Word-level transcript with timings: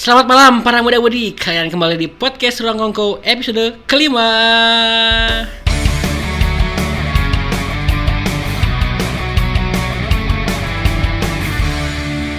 Selamat 0.00 0.32
malam 0.32 0.64
para 0.64 0.80
muda-mudi 0.80 1.36
Kalian 1.36 1.68
kembali 1.68 2.00
di 2.00 2.08
podcast 2.08 2.64
Ruang 2.64 2.80
Kongko 2.80 3.20
episode 3.20 3.84
kelima 3.84 4.32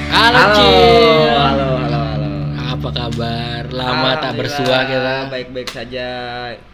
Halo, 0.09 0.41
Halo, 0.41 0.53
Cil 0.57 1.37
halo, 1.37 1.69
halo, 1.85 1.99
halo. 2.01 2.29
Apa 2.65 2.89
kabar? 2.97 3.61
Lama 3.69 4.09
tak 4.17 4.41
bersua 4.41 4.81
kita 4.89 5.29
Baik-baik 5.29 5.69
saja. 5.69 6.09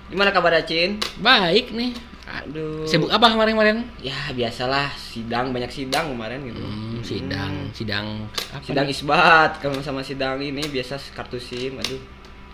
Gimana 0.08 0.32
kabar 0.32 0.56
Cin? 0.64 1.04
Baik 1.20 1.76
nih 1.76 2.17
Aduh. 2.28 2.84
Sibuk 2.84 3.08
apa 3.08 3.32
kemarin-kemarin? 3.32 3.88
Ya 4.04 4.16
biasalah 4.36 4.92
sidang 4.94 5.56
banyak 5.56 5.72
sidang 5.72 6.12
kemarin 6.12 6.44
gitu. 6.44 6.60
Hmm, 6.60 7.00
sidang, 7.00 7.54
sidang 7.72 8.06
apa 8.52 8.64
Sidang 8.68 8.84
nih? 8.84 8.94
isbat 8.94 9.52
kalau 9.64 9.80
sama 9.80 10.04
sidang 10.04 10.36
ini 10.38 10.60
biasa 10.68 11.00
kartu 11.16 11.40
SIM. 11.40 11.80
Aduh. 11.80 12.00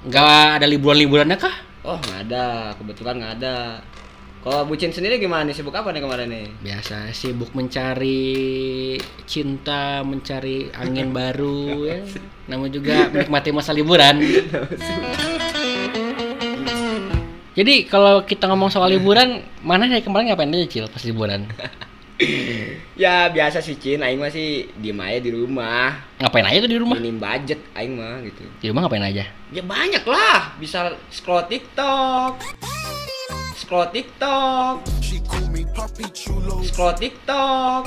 Nggak 0.06 0.62
ada 0.62 0.66
liburan-liburannya 0.70 1.38
kah? 1.38 1.56
Oh 1.82 1.98
nggak 1.98 2.30
ada, 2.30 2.72
kebetulan 2.78 3.18
nggak 3.18 3.34
ada. 3.42 3.58
Kalau 4.44 4.68
bucin 4.68 4.92
sendiri 4.92 5.18
gimana 5.18 5.48
nih? 5.48 5.56
Sibuk 5.56 5.72
apa 5.72 5.90
nih 5.90 6.04
kemarin 6.04 6.28
nih? 6.28 6.46
Biasa 6.60 7.10
sibuk 7.10 7.56
mencari 7.56 9.00
cinta, 9.24 10.04
mencari 10.04 10.68
angin 10.76 11.10
baru 11.18 11.88
ya. 11.88 12.04
Namun 12.46 12.68
juga 12.70 13.08
menikmati 13.10 13.50
masa 13.50 13.72
liburan. 13.72 14.20
Jadi 17.54 17.86
kalau 17.86 18.26
kita 18.26 18.50
ngomong 18.50 18.74
soal 18.74 18.90
liburan, 18.90 19.46
mana 19.62 19.86
dari 19.86 20.02
kemarin 20.02 20.34
ngapain 20.34 20.50
aja 20.50 20.68
Cil 20.70 20.86
pas 20.90 21.04
liburan? 21.06 21.46
Ya 22.94 23.28
biasa 23.28 23.60
sih 23.60 23.76
Cin, 23.76 24.06
Aing 24.06 24.22
masih 24.22 24.70
diem 24.80 24.96
aja 25.02 25.20
di 25.20 25.34
rumah. 25.34 25.98
Ngapain 26.22 26.46
aja 26.46 26.62
tuh 26.62 26.72
di 26.72 26.78
rumah? 26.80 26.96
Minim 26.96 27.18
budget 27.18 27.60
Aing 27.74 27.98
mah 27.98 28.22
gitu. 28.24 28.46
Di 28.62 28.70
rumah 28.70 28.86
ngapain 28.86 29.04
aja? 29.04 29.28
Ya 29.50 29.64
banyak 29.66 30.06
lah, 30.06 30.56
bisa 30.62 30.94
scroll 31.10 31.44
TikTok. 31.50 32.38
Scroll 33.58 33.90
TikTok. 33.92 34.86
Scroll 36.64 36.94
TikTok. 36.96 37.82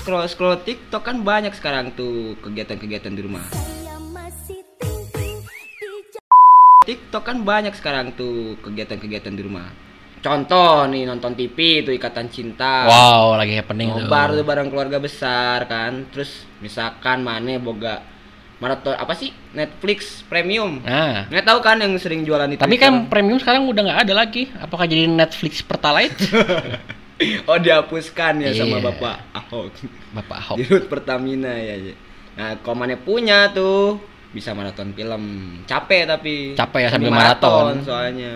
Scroll 0.00 0.26
scroll 0.26 0.56
TikTok 0.64 1.02
kan 1.04 1.22
banyak 1.22 1.52
sekarang 1.54 1.92
tuh 1.94 2.34
kegiatan-kegiatan 2.40 3.12
di 3.14 3.20
rumah. 3.20 3.44
TikTok 6.86 7.22
kan 7.26 7.42
banyak 7.42 7.74
sekarang 7.74 8.14
tuh 8.14 8.54
kegiatan-kegiatan 8.62 9.34
di 9.34 9.42
rumah. 9.42 9.66
Contoh 10.22 10.86
nih 10.90 11.06
nonton 11.06 11.34
TV 11.34 11.82
itu 11.86 11.90
Ikatan 11.90 12.30
Cinta. 12.30 12.86
Wow, 12.86 13.34
lagi 13.38 13.54
happening 13.58 13.94
tuh. 13.94 14.06
Nobar 14.06 14.34
tuh 14.34 14.46
bareng 14.46 14.68
keluarga 14.70 14.98
besar 15.02 15.66
kan. 15.66 16.06
Terus 16.14 16.46
misalkan 16.62 17.26
mana 17.26 17.58
boga 17.58 18.02
maraton 18.56 18.96
apa 18.96 19.12
sih 19.12 19.30
Netflix 19.52 20.24
premium. 20.24 20.80
Nah, 20.80 21.28
Nggak 21.28 21.44
tahu 21.44 21.58
kan 21.60 21.76
yang 21.76 21.92
sering 22.00 22.24
jualan 22.24 22.48
itu. 22.48 22.58
tapi 22.58 22.80
kan 22.80 23.06
premium 23.06 23.36
sekarang 23.36 23.68
udah 23.68 23.82
nggak 23.86 24.00
ada 24.08 24.14
lagi. 24.16 24.48
Apakah 24.56 24.88
jadi 24.88 25.04
Netflix 25.06 25.60
Pertalite? 25.60 26.16
oh 27.48 27.58
dihapuskan 27.60 28.42
ya 28.44 28.50
sama 28.56 28.80
Iya. 28.80 28.84
Bapak 28.92 29.16
Ahok. 29.36 29.72
Bapak 30.16 30.36
Ahok. 30.42 30.56
Di 30.58 30.64
Pertamina 30.88 31.52
ya. 31.54 31.76
ya. 31.92 31.94
Nah, 32.36 32.56
mana 32.76 32.96
punya 33.00 33.48
tuh 33.52 34.00
bisa 34.36 34.52
maraton 34.52 34.92
film. 34.92 35.22
Capek 35.64 36.04
tapi. 36.04 36.52
Capek 36.52 36.80
ya 36.84 36.88
sambil 36.92 37.08
Sambil 37.08 37.20
maraton. 37.24 37.74
soalnya. 37.80 38.32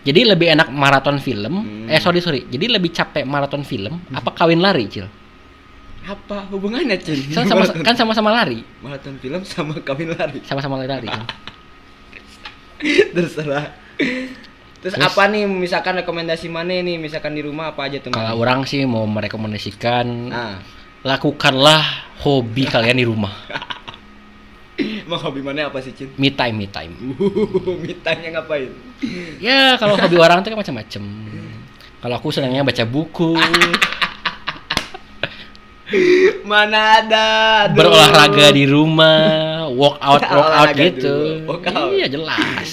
Jadi 0.00 0.20
lebih 0.24 0.48
enak 0.50 0.68
maraton 0.68 1.16
film. 1.18 1.54
Hmm. 1.60 1.86
Eh 1.86 2.00
sorry 2.00 2.20
sorry. 2.20 2.44
Jadi 2.44 2.66
lebih 2.66 2.88
capek 2.90 3.24
maraton 3.24 3.60
film. 3.60 4.00
Apa 4.10 4.32
kawin 4.34 4.58
lari 4.58 4.88
cil? 4.88 5.04
Apa 6.04 6.44
hubungannya, 6.52 7.00
Cin? 7.00 7.16
Kan 7.32 7.48
sama 7.48 7.64
Maraton- 7.64 7.80
kan 7.80 7.94
sama-sama 7.96 8.28
lari. 8.30 8.60
maraton 8.80 9.16
film 9.16 9.40
sama 9.42 9.72
kawin 9.80 10.12
lari. 10.12 10.44
Sama-sama 10.44 10.76
lari 10.78 11.08
kan. 11.08 11.24
Terserah. 13.16 13.72
Terus, 14.84 14.92
Terus? 14.92 15.00
apa 15.00 15.22
nih 15.32 15.48
misalkan 15.48 15.96
rekomendasi 15.96 16.52
mana 16.52 16.76
nih 16.76 17.00
misalkan 17.00 17.32
di 17.32 17.40
rumah 17.40 17.72
apa 17.72 17.88
aja 17.88 18.04
tuh? 18.04 18.12
Kalau 18.12 18.36
orang 18.36 18.68
sih 18.68 18.84
mau 18.84 19.08
merekomendasikan 19.08 20.04
Nah, 20.28 20.60
lakukanlah 21.00 21.80
hobi 22.20 22.68
kalian 22.68 23.00
di 23.00 23.06
rumah. 23.08 23.32
emang 25.06 25.20
hobi 25.22 25.40
mana 25.40 25.70
apa 25.70 25.78
sih, 25.82 25.94
Cin? 25.94 26.10
Me 26.18 26.34
time, 26.34 26.56
me 26.58 26.66
time. 26.66 26.94
Mitanya 27.84 28.40
ngapain? 28.40 28.70
Ya 29.38 29.78
kalau 29.78 29.94
hobi 29.94 30.16
orang 30.18 30.42
itu 30.42 30.50
kan 30.50 30.58
macam-macam. 30.58 31.02
Kalau 32.04 32.14
aku 32.20 32.28
senangnya 32.28 32.66
baca 32.66 32.84
buku, 32.84 33.32
Mana 36.44 37.00
ada? 37.00 37.26
aduh. 37.68 37.76
berolahraga 37.76 38.52
di 38.52 38.64
rumah, 38.68 39.68
walk 39.72 39.96
out, 40.00 40.20
walk 40.20 40.24
out 40.28 40.44
Olahraga 40.72 40.84
gitu. 40.90 41.00
dulu, 41.00 41.28
walk 41.48 41.66
out. 41.70 41.90
Iya 41.92 42.06
jelas. 42.08 42.68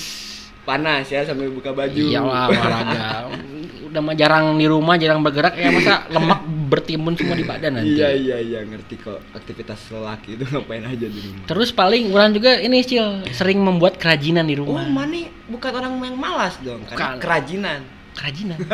Panas 0.63 1.05
ya 1.11 1.21
sambil 1.23 1.51
buka 1.51 1.71
baju. 1.71 1.95
Iyalah 1.95 2.45
olahraga. 2.49 3.05
Udah 3.91 3.99
mah 3.99 4.15
jarang 4.15 4.55
di 4.55 4.67
rumah, 4.67 4.95
jarang 4.95 5.19
bergerak 5.23 5.55
ya 5.59 5.69
masa 5.71 6.07
lemak 6.07 6.39
bertimbun 6.71 7.13
semua 7.13 7.35
di 7.35 7.43
badan 7.43 7.71
nanti. 7.75 7.91
Iya 7.93 8.09
iya 8.15 8.37
iya 8.39 8.59
ngerti 8.63 8.95
kok 8.97 9.19
aktivitas 9.33 9.91
lelaki 9.91 10.39
itu 10.39 10.47
ngapain 10.49 10.81
aja 10.81 11.03
di 11.05 11.19
rumah. 11.19 11.43
Terus 11.43 11.69
paling 11.69 12.07
orang 12.09 12.31
juga 12.31 12.55
ini 12.57 12.79
Cil, 12.81 13.27
sering 13.29 13.59
membuat 13.59 13.99
kerajinan 13.99 14.47
di 14.47 14.55
Oh, 14.55 14.63
rumah. 14.63 14.87
mana 14.87 15.19
bukan 15.45 15.71
orang 15.73 15.93
yang 15.99 16.15
malas 16.15 16.55
dong, 16.59 16.79
Bukan. 16.81 16.95
kan 16.95 17.19
kerajinan. 17.19 17.83
Kerajinan. 18.15 18.59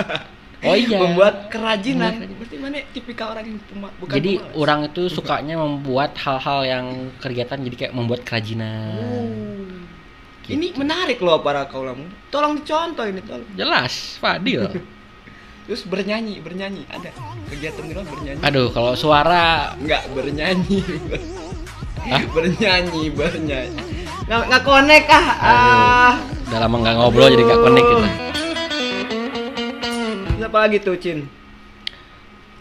Oh 0.58 0.74
iya. 0.74 0.98
Membuat 0.98 1.54
kerajinan. 1.54 2.18
Membuat 2.18 2.34
Berarti 2.42 2.58
mana 2.58 2.78
tipikal 2.90 3.30
orang 3.30 3.46
yang 3.46 3.60
pema- 3.62 3.94
bukan 3.94 4.14
jadi 4.18 4.32
pemalas. 4.42 4.58
orang 4.58 4.80
itu 4.90 5.04
sukanya 5.06 5.56
membuat 5.56 6.12
hal-hal 6.18 6.60
yang 6.66 6.86
kegiatan 7.22 7.62
jadi 7.62 7.76
kayak 7.78 7.94
membuat 7.94 8.26
kerajinan. 8.26 8.98
Oh. 8.98 9.30
Gitu. 10.42 10.58
Ini 10.58 10.74
menarik 10.74 11.22
loh 11.22 11.46
para 11.46 11.70
kaula 11.70 11.94
muda. 11.94 12.10
Tolong 12.34 12.58
dicontoh 12.58 13.06
ini 13.06 13.22
tolong. 13.22 13.46
Jelas, 13.54 14.18
Fadil. 14.18 14.66
Terus 15.68 15.84
bernyanyi, 15.84 16.40
bernyanyi 16.40 16.88
ada 16.88 17.12
kegiatan 17.52 17.84
di 17.84 17.92
rumah 17.92 18.08
bernyanyi. 18.08 18.40
Aduh, 18.40 18.72
kalau 18.72 18.96
suara 18.96 19.76
Enggak 19.76 20.08
bernyanyi. 20.16 20.80
Hah? 22.08 22.24
bernyanyi, 22.32 23.12
bernyanyi. 23.12 23.84
Nggak 24.32 24.40
nggak 24.48 24.64
connect 24.64 25.08
ah. 25.12 25.28
ah. 25.44 26.14
udah 26.48 26.60
lama 26.64 26.76
nggak 26.80 26.96
ngobrol 26.96 27.28
jadi 27.28 27.44
nggak 27.44 27.62
connect 27.68 27.88
kita. 27.92 28.10
Terus 30.24 30.44
apa 30.48 30.58
lagi 30.64 30.78
tuh, 30.80 30.96
Cin? 30.96 31.20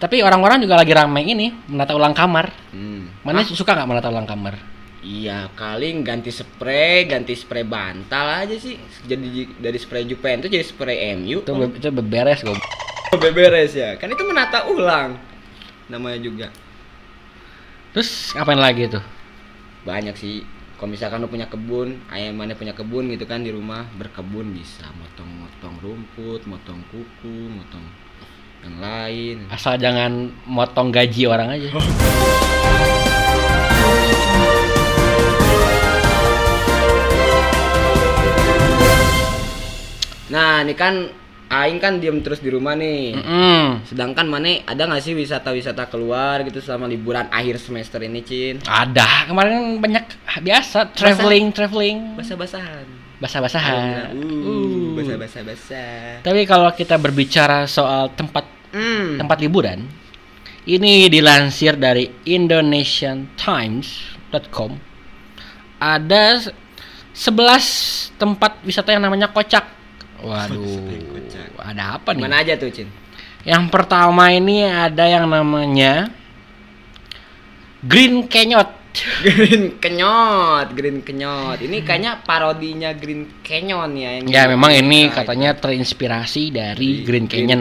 Tapi 0.02 0.26
orang-orang 0.26 0.66
juga 0.66 0.74
lagi 0.74 0.90
ramai 0.90 1.30
ini 1.30 1.54
menata 1.70 1.94
ulang 1.94 2.10
kamar. 2.10 2.50
Hmm. 2.74 3.06
Mana 3.22 3.46
suka 3.46 3.70
nggak 3.70 3.86
menata 3.86 4.10
ulang 4.10 4.26
kamar? 4.26 4.58
Iya, 5.06 5.46
kali 5.54 5.94
ganti 6.02 6.34
spray, 6.34 7.06
ganti 7.06 7.38
spray 7.38 7.62
bantal 7.62 8.42
aja 8.42 8.58
sih. 8.58 8.74
Jadi 9.06 9.54
dari 9.62 9.78
spray 9.78 10.02
Juventus 10.02 10.50
jadi 10.50 10.66
spray 10.66 11.14
MU. 11.14 11.46
Itu 11.46 11.54
be- 11.54 11.78
itu 11.78 11.88
beberes 11.94 12.42
gue. 12.42 12.58
beberes 13.22 13.72
ya. 13.76 13.94
Kan 13.98 14.10
itu 14.12 14.24
menata 14.26 14.66
ulang. 14.66 15.18
Namanya 15.86 16.18
juga. 16.18 16.46
Terus 17.94 18.34
ngapain 18.34 18.58
lagi 18.58 18.90
tuh? 18.90 19.04
Banyak 19.86 20.16
sih. 20.18 20.42
Kalau 20.76 20.92
misalkan 20.92 21.24
lu 21.24 21.32
punya 21.32 21.48
kebun, 21.48 22.04
ayam 22.12 22.36
mana 22.36 22.52
punya 22.52 22.76
kebun 22.76 23.08
gitu 23.08 23.24
kan 23.24 23.40
di 23.40 23.48
rumah 23.48 23.88
berkebun 23.96 24.52
bisa 24.52 24.84
motong-motong 25.00 25.80
rumput, 25.80 26.44
motong 26.44 26.84
kuku, 26.92 27.48
motong 27.48 27.80
yang 28.60 28.76
lain. 28.84 29.36
Asal 29.48 29.80
jangan 29.80 30.36
motong 30.44 30.92
gaji 30.92 31.24
orang 31.24 31.56
aja. 31.56 31.70
Nah, 40.26 40.58
ini 40.58 40.74
kan 40.74 41.06
Aing 41.46 41.76
kan 41.76 41.96
diem 41.96 42.20
terus 42.20 42.38
di 42.38 42.48
rumah 42.48 42.72
nih. 42.72 43.12
Mm-mm. 43.14 43.86
Sedangkan 43.86 44.26
Mane 44.26 44.60
ada 44.62 44.82
nggak 44.82 44.98
sih 44.98 45.12
wisata-wisata 45.12 45.86
keluar 45.86 46.42
gitu 46.42 46.58
selama 46.58 46.84
liburan 46.84 47.24
akhir 47.28 47.56
semester 47.56 48.00
ini, 48.00 48.20
Cin? 48.20 48.54
Ada 48.60 49.24
kemarin 49.26 49.76
banyak 49.76 50.02
biasa 50.36 50.90
traveling 50.90 51.50
traveling 51.50 52.14
Basah-basahan. 52.14 52.84
basah-basahan. 53.16 54.12
Uh, 54.12 54.42
Uh. 54.42 54.92
basah-basah-basah. 54.98 56.20
Tapi 56.20 56.40
kalau 56.44 56.68
kita 56.70 56.94
berbicara 56.96 57.64
soal 57.64 58.10
tempat 58.10 58.44
Hmm. 58.74 59.14
tempat 59.16 59.38
liburan, 59.38 59.86
ini 60.64 61.06
dilansir 61.06 61.74
dari 61.74 62.10
indonesiantimes.com. 62.26 64.70
Ada 65.76 66.40
se- 66.42 66.54
11 67.14 68.10
tempat 68.14 68.58
wisata 68.62 68.90
yang 68.90 69.00
namanya 69.00 69.28
kocak. 69.28 69.64
Waduh. 70.22 70.86
Ada 71.60 72.00
apa 72.00 72.14
nih? 72.16 72.22
Mana 72.22 72.40
aja 72.40 72.54
tuh, 72.56 72.70
Cin? 72.72 72.88
Yang 73.46 73.64
pertama 73.70 74.34
ini 74.34 74.66
ada 74.66 75.06
yang 75.06 75.30
namanya 75.30 76.10
Green 77.84 78.26
Canyon. 78.26 78.74
Green 79.24 79.76
Kenyot, 79.76 80.72
Green 80.72 81.04
Kenyot. 81.04 81.60
Ini 81.60 81.84
kayaknya 81.84 82.24
parodinya 82.24 82.96
Green 82.96 83.44
Canyon 83.44 83.92
ya 83.92 84.10
yang 84.16 84.24
Ya 84.24 84.42
memang 84.48 84.72
ini 84.72 85.12
katanya 85.12 85.52
terinspirasi 85.52 86.48
dari 86.48 87.04
Green 87.04 87.28
Canyon. 87.28 87.60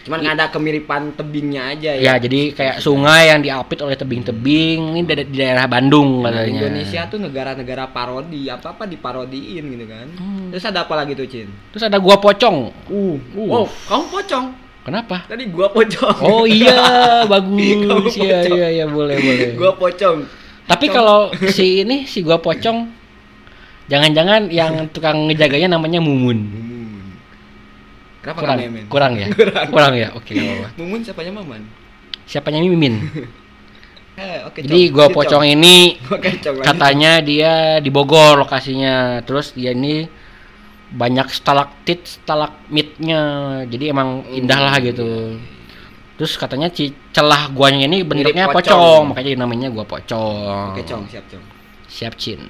Cuman 0.00 0.24
ada 0.24 0.48
kemiripan 0.48 1.12
tebingnya 1.12 1.76
aja 1.76 1.92
Ya, 1.92 2.16
ya. 2.16 2.24
jadi 2.24 2.56
kayak 2.56 2.76
sungai 2.80 3.28
yang 3.28 3.44
diapit 3.44 3.84
oleh 3.84 3.92
tebing-tebing 3.94 4.96
ini 4.96 5.04
di 5.04 5.36
daerah 5.36 5.68
Bandung 5.68 6.24
Nah, 6.24 6.32
katanya. 6.32 6.66
Indonesia 6.66 7.00
tuh 7.04 7.20
negara-negara 7.20 7.84
parodi, 7.88 8.48
apa-apa 8.48 8.88
diparodiin 8.88 9.64
gitu 9.68 9.84
kan. 9.84 10.06
Hmm. 10.16 10.48
Terus 10.48 10.64
ada 10.64 10.88
apa 10.88 10.94
lagi 10.96 11.12
tuh, 11.12 11.28
Cin? 11.28 11.52
Terus 11.70 11.84
ada 11.84 12.00
gua 12.00 12.16
pocong. 12.16 12.72
Uh, 12.88 13.16
Uh. 13.36 13.50
oh, 13.62 13.66
kamu 13.86 14.04
pocong. 14.08 14.46
Kenapa? 14.80 15.28
Tadi 15.28 15.44
gua 15.52 15.68
pocong. 15.68 16.16
Oh 16.24 16.48
iya, 16.48 16.80
bagus. 17.32 18.16
Iya 18.16 18.48
iya 18.48 18.68
iya 18.80 18.86
boleh 18.88 19.20
boleh. 19.20 19.48
gua 19.52 19.76
pocong. 19.76 20.24
Tapi 20.64 20.86
kalau 20.88 21.28
si 21.52 21.84
ini 21.84 22.08
si 22.08 22.24
gua 22.24 22.40
pocong 22.40 22.88
jangan-jangan 23.86 24.48
yang 24.48 24.88
tukang 24.88 25.28
ngejaganya 25.28 25.76
namanya 25.76 26.00
Mumun. 26.00 26.38
Kenapa 28.20 28.38
Kurang, 28.38 28.58
Memen? 28.60 28.84
kurang 28.86 29.12
ya? 29.16 29.26
Kurang. 29.34 29.66
Kurang 29.72 29.92
ya? 29.96 30.08
Oke, 30.12 30.32
nggak 30.32 30.44
apa-apa. 30.46 30.68
Mumun 30.76 31.00
siapanya 31.00 31.32
Maman? 31.34 31.62
Siapanya 32.24 32.60
Mimin? 32.60 32.94
Eh, 34.10 34.44
oke. 34.44 34.60
Jadi 34.60 34.92
gua 34.92 35.08
pocong 35.08 35.40
Cong. 35.40 35.48
ini 35.48 35.96
Cong, 36.44 36.60
lanjut. 36.60 36.60
katanya 36.60 37.24
dia 37.24 37.52
di 37.80 37.88
Bogor 37.88 38.36
lokasinya. 38.36 39.24
Terus 39.24 39.56
dia 39.56 39.72
ini 39.72 40.04
banyak 40.90 41.24
stalaktit, 41.32 42.20
stalagmitnya. 42.20 43.22
Jadi 43.64 43.84
emang 43.88 44.28
indah 44.28 44.60
lah 44.60 44.76
Hmm, 44.76 44.84
gitu. 44.84 45.08
iya, 45.08 45.40
Terus 46.20 46.36
katanya 46.36 46.68
ci- 46.68 46.92
celah 47.16 47.48
guanya 47.48 47.88
ini 47.88 48.04
bentuknya 48.04 48.44
pocong. 48.44 48.60
pocong, 48.60 49.02
makanya 49.08 49.40
namanya 49.40 49.72
gua 49.72 49.88
pocong. 49.88 50.76
Oke, 50.76 50.84
Cong, 50.84 51.08
siap, 51.08 51.24
Cong. 51.24 51.44
Siap, 51.88 52.12
Cin. 52.20 52.44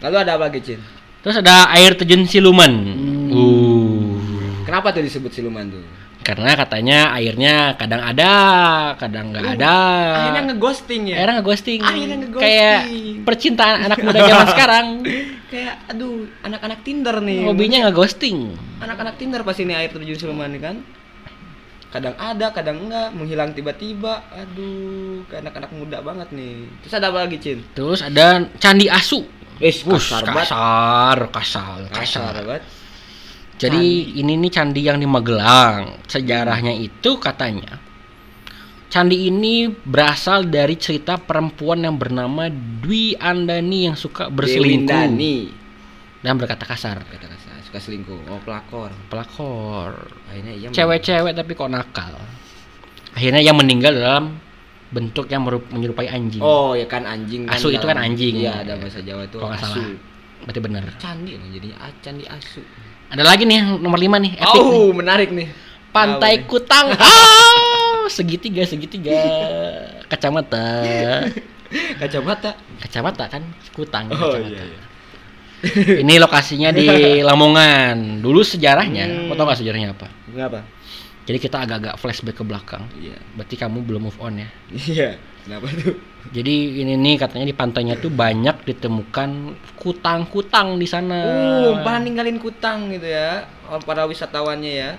Lalu 0.00 0.16
ada 0.16 0.40
apa 0.40 0.48
lagi, 0.48 0.64
Cin? 0.64 0.80
Terus 1.20 1.36
ada 1.36 1.68
air 1.68 1.92
terjun 1.92 2.24
siluman. 2.24 2.72
Hmm. 2.72 3.28
Uh. 3.28 4.31
Kenapa 4.72 4.88
tuh 4.96 5.04
disebut 5.04 5.28
siluman 5.36 5.68
tuh? 5.68 5.84
Karena 6.24 6.56
katanya 6.56 7.12
airnya 7.12 7.76
kadang 7.76 8.00
ada, 8.00 8.32
kadang 8.96 9.36
nggak 9.36 9.60
ada. 9.60 9.76
Akhirnya 10.16 10.42
ngeghosting 10.48 11.12
ya. 11.12 11.14
Akhirnya 11.20 11.34
ngeghosting. 11.44 11.80
Akhirnya 11.84 12.16
ngeghosting. 12.24 12.40
Kayak 12.40 12.80
percintaan 13.28 13.76
anak 13.84 13.98
muda 14.00 14.18
zaman 14.24 14.48
sekarang. 14.48 14.86
Kayak 15.52 15.74
aduh, 15.92 16.24
anak-anak 16.40 16.80
Tinder 16.88 17.20
nih. 17.20 17.44
Hobinya 17.44 17.84
ngeghosting. 17.84 18.56
anak-anak 18.80 19.20
Tinder 19.20 19.44
pasti 19.44 19.68
ini 19.68 19.76
air 19.76 19.92
terjun 19.92 20.16
siluman 20.16 20.48
nih 20.48 20.62
kan. 20.64 20.76
Kadang 21.92 22.16
ada, 22.16 22.46
kadang 22.56 22.88
enggak, 22.88 23.12
menghilang 23.12 23.52
tiba-tiba. 23.52 24.24
Aduh, 24.32 25.28
kayak 25.28 25.44
anak-anak 25.44 25.70
muda 25.76 26.00
banget 26.00 26.32
nih. 26.32 26.64
Terus 26.80 26.94
ada 26.96 27.12
apa 27.12 27.28
lagi, 27.28 27.36
Cin? 27.36 27.60
Terus 27.76 28.00
ada 28.00 28.48
candi 28.56 28.88
asu. 28.88 29.20
Eh, 29.60 29.68
kasar 29.68 30.24
kasar, 30.24 31.18
kasar, 31.28 31.78
Kasar 31.92 32.32
kasar. 32.32 32.32
banget. 32.48 32.64
Jadi 33.62 34.18
ini 34.18 34.32
nih 34.42 34.50
candi 34.50 34.80
yang 34.82 34.98
di 34.98 35.06
Magelang. 35.06 36.02
Sejarahnya 36.10 36.74
itu 36.74 37.14
katanya 37.22 37.78
candi 38.92 39.32
ini 39.32 39.72
berasal 39.72 40.44
dari 40.52 40.76
cerita 40.76 41.16
perempuan 41.16 41.80
yang 41.80 41.96
bernama 41.96 42.52
Dwi 42.52 43.16
Andani 43.16 43.88
yang 43.88 43.96
suka 43.96 44.28
berselingkuh 44.28 44.84
Dewindani. 44.84 45.36
dan 46.20 46.36
berkata 46.36 46.68
kasar. 46.68 47.00
Kata 47.00 47.24
kasar, 47.24 47.56
suka 47.64 47.80
selingkuh. 47.80 48.28
Oh, 48.28 48.38
pelakor. 48.44 48.92
Pelakor. 49.08 50.12
Akhirnya 50.28 50.52
iya. 50.52 50.68
Cewek-cewek 50.68 51.32
tapi 51.32 51.56
kok 51.56 51.72
nakal. 51.72 52.20
Akhirnya 53.16 53.40
yang 53.40 53.56
meninggal 53.56 53.96
dalam 53.96 54.36
bentuk 54.92 55.24
yang 55.32 55.40
menyerupai 55.48 56.12
anjing. 56.12 56.44
Oh, 56.44 56.76
ya 56.76 56.84
kan 56.84 57.08
anjing 57.08 57.48
kan. 57.48 57.56
Asu 57.56 57.72
itu 57.72 57.82
kan 57.88 57.96
anjing. 57.96 58.44
Iya, 58.44 58.60
ada 58.60 58.76
bahasa 58.76 59.00
Jawa 59.00 59.24
tuh 59.32 59.40
Kalau 59.40 59.56
asu. 59.56 59.64
salah. 59.72 59.88
Berarti 60.44 60.60
benar. 60.60 60.82
Candi 61.00 61.32
jadinya 61.48 61.76
ah, 61.80 61.92
candi 62.04 62.28
asu. 62.28 62.60
Ada 63.12 63.28
lagi 63.28 63.44
nih 63.44 63.56
yang 63.60 63.68
nomor 63.76 64.00
5 64.00 64.08
nih, 64.24 64.32
epic 64.40 64.56
nih. 64.56 64.72
Oh, 64.72 64.88
menarik 64.96 65.28
nih. 65.28 65.48
Pantai 65.92 66.40
Apa 66.40 66.42
nih? 66.42 66.48
Kutang. 66.48 66.86
Ah, 68.02 68.10
segitiga 68.10 68.66
segitiga. 68.66 69.14
Kacamata. 70.10 70.82
Kacamata. 72.02 72.58
Kacamata 72.82 73.24
kan 73.30 73.46
kutang. 73.70 74.10
Oh 74.10 74.16
kacamata. 74.18 74.50
iya 74.50 74.62
iya. 74.66 74.80
Ini 76.02 76.18
lokasinya 76.18 76.74
di 76.74 76.88
Lamongan. 77.22 78.18
Dulu 78.18 78.42
sejarahnya, 78.42 79.06
Hmm. 79.06 79.30
kau 79.30 79.38
tau 79.38 79.46
gak 79.46 79.62
sejarahnya 79.62 79.94
apa? 79.94 80.10
Kenapa? 80.26 80.66
Jadi 81.22 81.38
kita 81.38 81.62
agak-agak 81.62 81.94
flashback 82.02 82.34
ke 82.34 82.42
belakang. 82.42 82.82
Iya. 82.98 83.14
Berarti 83.38 83.54
kamu 83.54 83.78
belum 83.86 84.02
move 84.10 84.18
on 84.18 84.42
ya. 84.42 84.48
Iya. 84.74 85.10
Kenapa 85.42 85.66
tuh? 85.74 85.94
Jadi 86.30 86.54
ini 86.80 86.94
nih 86.94 87.18
katanya 87.18 87.46
di 87.46 87.56
pantainya 87.56 87.94
tuh 87.98 88.08
banyak 88.08 88.62
ditemukan 88.62 89.30
kutang-kutang 89.74 90.78
di 90.78 90.86
sana. 90.86 91.18
Uh, 91.18 91.82
pada 91.82 91.98
ninggalin 91.98 92.38
kutang 92.38 92.94
gitu 92.94 93.10
ya. 93.10 93.50
Para 93.82 94.06
wisatawannya 94.06 94.72
ya. 94.72 94.90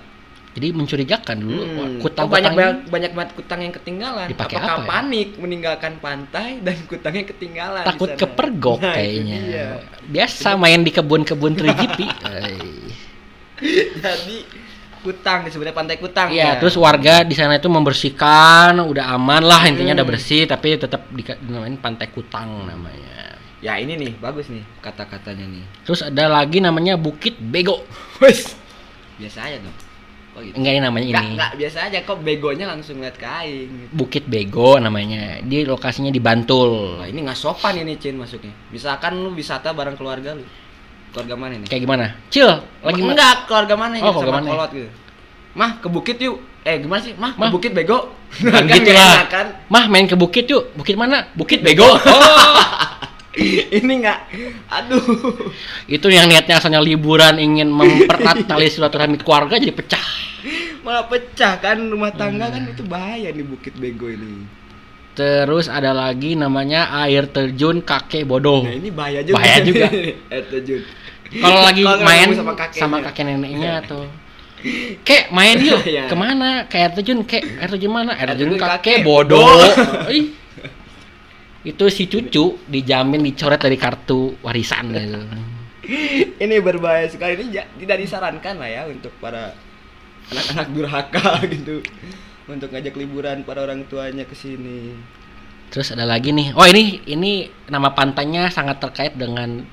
Jadi 0.54 0.70
mencurigakan 0.70 1.38
dulu 1.42 1.62
Hmm. 1.66 1.74
wah, 1.74 1.88
Oh, 1.90 1.98
kutang 1.98 2.28
banyak 2.30 2.54
banyak 2.54 2.78
banyak 2.86 3.12
banget 3.18 3.32
kutang 3.34 3.60
yang 3.66 3.74
ketinggalan. 3.74 4.28
Dipakai 4.30 4.56
Apakah 4.60 4.70
apa 4.70 4.84
ya? 4.84 4.90
panik 4.92 5.28
meninggalkan 5.42 5.94
pantai 5.98 6.50
dan 6.62 6.76
kutangnya 6.86 7.24
ketinggalan 7.26 7.84
takut 7.84 8.10
kepergok 8.14 8.78
Nah, 8.78 8.94
kayaknya. 8.94 9.40
Biasa 10.06 10.54
main 10.54 10.86
di 10.86 10.92
kebun-kebun 10.94 11.58
3GP. 11.58 12.00
Jadi 13.98 14.38
kutang 15.04 15.44
sebenarnya 15.46 15.76
pantai 15.76 16.00
kutang. 16.00 16.32
Iya, 16.32 16.56
ya. 16.56 16.60
terus 16.64 16.80
warga 16.80 17.22
di 17.22 17.36
sana 17.36 17.60
itu 17.60 17.68
membersihkan, 17.68 18.80
udah 18.80 19.12
aman 19.14 19.44
lah 19.44 19.68
intinya 19.68 19.92
Hmm. 19.92 20.00
udah 20.00 20.08
bersih, 20.08 20.48
tapi 20.48 20.80
tetap 20.80 21.04
di- 21.12 21.28
dinamain 21.44 21.76
pantai 21.76 22.08
kutang 22.08 22.64
namanya. 22.64 23.36
Ya 23.60 23.80
ini 23.80 23.96
nih 23.96 24.12
bagus 24.18 24.48
nih 24.48 24.64
kata-katanya 24.80 25.44
nih. 25.48 25.64
Terus 25.84 26.04
ada 26.04 26.28
lagi 26.28 26.60
namanya 26.60 26.96
Bukit 26.96 27.36
Bego. 27.38 27.84
Wes. 28.24 28.56
Biasa 29.16 29.40
aja 29.46 29.60
dong. 29.60 29.76
Oh 30.34 30.42
gitu. 30.42 30.58
Enggak 30.58 30.72
ini 30.74 30.82
namanya 30.82 31.06
Enggak, 31.06 31.24
ini. 31.24 31.32
enggak 31.38 31.52
biasa 31.62 31.78
aja 31.86 31.98
kok 32.02 32.18
begonya 32.20 32.66
langsung 32.66 32.98
lihat 33.00 33.16
kain 33.16 33.70
gitu. 33.70 33.92
Bukit 33.94 34.26
Bego 34.26 34.82
namanya. 34.82 35.40
Di 35.40 35.62
lokasinya 35.64 36.10
di 36.10 36.18
Bantul. 36.18 36.98
Wah, 36.98 37.06
ini 37.06 37.22
nggak 37.22 37.38
sopan 37.38 37.78
ini 37.78 37.96
Cin 38.02 38.18
masuknya. 38.18 38.50
Misalkan 38.68 39.14
lu 39.16 39.32
wisata 39.32 39.72
bareng 39.72 39.94
keluarga 39.94 40.34
lu. 40.34 40.44
Keluarga 41.14 41.36
mana 41.38 41.54
nih? 41.56 41.68
Kayak 41.70 41.82
gimana? 41.82 42.06
Cil, 42.28 42.50
lagi 42.82 43.00
ma- 43.00 43.14
enggak 43.14 43.36
keluarga 43.46 43.76
mana 43.78 43.94
Oh, 43.94 44.02
gitu 44.02 44.10
keluarga 44.12 44.26
sama 44.26 44.40
mana? 44.40 44.50
kolot 44.50 44.72
gitu. 44.74 44.90
Mah 45.54 45.72
ke 45.78 45.88
bukit 45.88 46.18
yuk. 46.18 46.38
Eh 46.64 46.76
gimana 46.80 47.02
sih? 47.02 47.14
Mah, 47.14 47.32
Mah. 47.38 47.46
ke 47.46 47.54
bukit 47.54 47.72
bego. 47.72 48.00
Kan 48.34 48.66
gitu 48.66 48.90
lah. 48.90 49.30
kan? 49.30 49.48
Mah 49.70 49.86
main 49.86 50.10
ke 50.10 50.16
bukit 50.16 50.46
yuk. 50.48 50.74
Bukit 50.74 50.98
mana? 50.98 51.30
Bukit 51.34 51.62
Bego. 51.62 51.86
ini 53.72 53.94
nggak. 54.00 54.20
Aduh. 54.72 55.02
Itu 55.86 56.08
yang 56.08 56.26
niatnya 56.26 56.58
asalnya 56.58 56.82
liburan 56.82 57.38
ingin 57.38 57.70
mempererat 57.70 58.46
tali 58.46 58.66
silaturahmi 58.68 59.18
keluarga 59.20 59.58
jadi 59.58 59.70
pecah. 59.70 60.06
Malah 60.82 61.06
pecah 61.06 61.58
kan 61.58 61.78
rumah 61.80 62.10
tangga 62.12 62.46
Hmm. 62.46 62.56
kan 62.56 62.64
itu 62.68 62.84
bahaya 62.84 63.30
nih 63.30 63.46
bukit 63.46 63.74
bego 63.74 64.10
ini. 64.10 64.50
Terus 65.14 65.70
ada 65.70 65.94
lagi 65.94 66.34
namanya 66.34 66.90
air 67.00 67.30
terjun 67.30 67.80
kakek 67.80 68.26
bodoh. 68.26 68.66
Nah 68.66 68.74
ini 68.74 68.90
bahaya 68.90 69.22
juga. 69.22 69.38
Bahaya 69.38 69.58
juga. 69.62 69.86
Air 70.34 70.46
terjun. 70.50 70.82
Kalau 71.42 71.60
lagi 71.66 71.82
main 71.82 72.28
sama, 72.36 72.54
sama 72.70 72.98
kakeknya. 73.00 73.00
kakek 73.10 73.24
neneknya 73.26 73.74
tuh. 73.88 74.06
Kek 75.04 75.24
main 75.34 75.58
yuk. 75.60 75.82
Iya. 75.92 76.08
Ke 76.08 76.16
mana? 76.16 76.66
Ke 76.70 76.76
air 76.80 76.92
terjun. 76.96 77.26
Kek 77.26 77.44
air 77.60 77.70
terjun 77.74 77.92
mana? 77.92 78.16
Air 78.16 78.38
terjun 78.38 78.56
kakek 78.56 78.70
kakek 78.80 78.98
bodoh. 79.04 79.44
Itu 81.64 81.88
si 81.88 82.12
cucu 82.12 82.60
dijamin 82.68 83.24
dicoret 83.24 83.60
dari 83.60 83.80
kartu 83.80 84.36
warisan 84.44 84.92
gitu. 84.92 85.20
ini 86.40 86.64
berbahaya 86.64 87.12
sekali 87.12 87.36
ini 87.40 87.60
ja- 87.60 87.68
tidak 87.76 88.00
disarankan 88.00 88.56
lah 88.56 88.72
ya 88.72 88.82
untuk 88.88 89.12
para 89.20 89.52
anak-anak 90.32 90.68
durhaka 90.72 91.28
gitu 91.56 91.84
untuk 92.48 92.72
ngajak 92.72 92.96
liburan 92.96 93.44
para 93.48 93.64
orang 93.64 93.84
tuanya 93.88 94.24
ke 94.28 94.36
sini. 94.36 94.96
Terus 95.72 95.92
ada 95.96 96.04
lagi 96.04 96.36
nih. 96.36 96.52
Oh 96.56 96.68
ini 96.68 97.04
ini 97.08 97.48
nama 97.68 97.92
pantainya 97.96 98.52
sangat 98.52 98.80
terkait 98.84 99.16
dengan 99.16 99.64